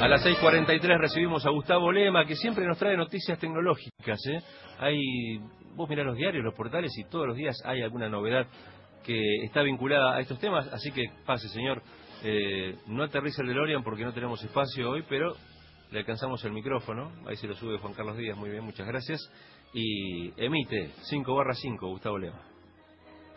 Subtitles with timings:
[0.00, 4.18] A las 6.43 recibimos a Gustavo Lema, que siempre nos trae noticias tecnológicas.
[4.28, 4.40] ¿eh?
[4.78, 4.98] Hay,
[5.74, 8.46] vos mirás los diarios, los portales y todos los días hay alguna novedad
[9.04, 10.66] que está vinculada a estos temas.
[10.72, 11.82] Así que pase, señor.
[12.22, 15.34] Eh, no aterriza el DeLorean porque no tenemos espacio hoy, pero
[15.90, 17.12] le alcanzamos el micrófono.
[17.26, 18.38] Ahí se lo sube Juan Carlos Díaz.
[18.38, 19.20] Muy bien, muchas gracias.
[19.74, 22.40] Y emite 5 barra 5, Gustavo Lema.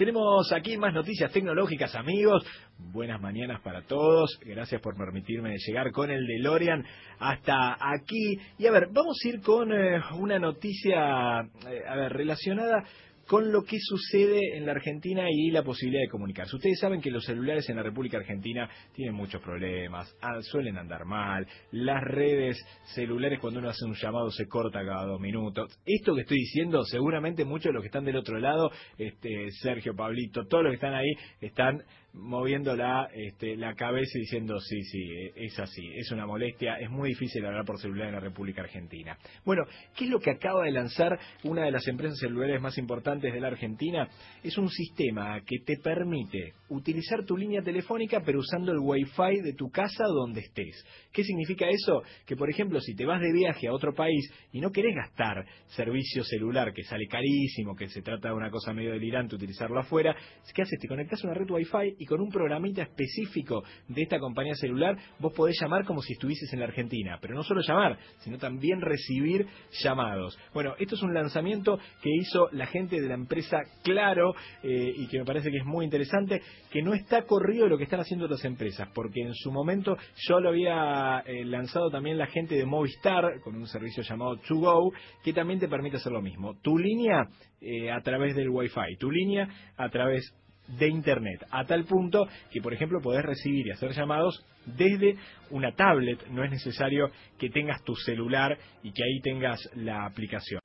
[0.00, 2.42] Tenemos aquí más noticias tecnológicas, amigos.
[2.78, 4.40] Buenas mañanas para todos.
[4.42, 6.82] Gracias por permitirme llegar con el DeLorean
[7.18, 8.38] hasta aquí.
[8.56, 12.82] Y a ver, vamos a ir con eh, una noticia, eh, a ver, relacionada
[13.30, 16.56] con lo que sucede en la Argentina y la posibilidad de comunicarse.
[16.56, 21.04] Ustedes saben que los celulares en la República Argentina tienen muchos problemas, ah, suelen andar
[21.04, 22.58] mal, las redes
[22.92, 25.78] celulares cuando uno hace un llamado se corta cada dos minutos.
[25.86, 29.94] Esto que estoy diciendo, seguramente muchos de los que están del otro lado, este, Sergio,
[29.94, 34.82] Pablito, todos los que están ahí, están moviendo la, este, la cabeza y diciendo sí,
[34.82, 38.62] sí, es así, es una molestia, es muy difícil hablar por celular en la República
[38.62, 39.16] Argentina.
[39.44, 39.62] Bueno,
[39.96, 43.40] ¿qué es lo que acaba de lanzar una de las empresas celulares más importantes de
[43.40, 44.08] la Argentina?
[44.42, 49.54] Es un sistema que te permite utilizar tu línea telefónica pero usando el Wi-Fi de
[49.54, 50.84] tu casa donde estés.
[51.12, 52.02] ¿Qué significa eso?
[52.26, 55.44] Que por ejemplo, si te vas de viaje a otro país y no querés gastar
[55.68, 60.14] servicio celular que sale carísimo, que se trata de una cosa medio delirante utilizarlo afuera,
[60.54, 60.78] ¿qué haces?
[60.80, 64.96] Te conectas a una red Wi-Fi y con un programita específico de esta compañía celular
[65.18, 68.80] vos podés llamar como si estuvieses en la Argentina, pero no solo llamar, sino también
[68.80, 69.46] recibir
[69.82, 70.38] llamados.
[70.54, 75.06] Bueno, esto es un lanzamiento que hizo la gente de la empresa Claro eh, y
[75.08, 78.26] que me parece que es muy interesante, que no está corrido lo que están haciendo
[78.26, 79.96] otras empresas, porque en su momento
[80.28, 84.56] yo lo había eh, lanzado también la gente de Movistar con un servicio llamado To
[84.56, 86.54] Go, que también te permite hacer lo mismo.
[86.62, 87.28] Tu línea
[87.60, 90.34] eh, a través del Wi-Fi, tu línea a través
[90.78, 95.16] de Internet, a tal punto que, por ejemplo, podés recibir y hacer llamados desde
[95.50, 100.60] una tablet, no es necesario que tengas tu celular y que ahí tengas la aplicación.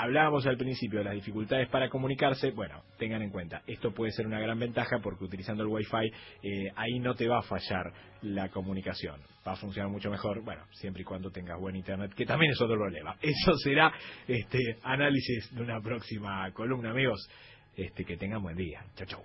[0.00, 4.28] Hablábamos al principio de las dificultades para comunicarse, bueno, tengan en cuenta, esto puede ser
[4.28, 6.06] una gran ventaja porque utilizando el Wi-Fi
[6.40, 7.92] eh, ahí no te va a fallar
[8.22, 12.24] la comunicación, va a funcionar mucho mejor, bueno, siempre y cuando tengas buen internet, que
[12.24, 13.16] también es otro problema.
[13.20, 13.92] Eso será
[14.28, 17.28] este análisis de una próxima columna, amigos.
[17.74, 18.84] Este, que tengan buen día.
[18.94, 19.22] Chau, chau.